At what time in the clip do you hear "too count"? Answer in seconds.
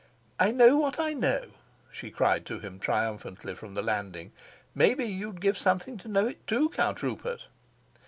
6.47-7.03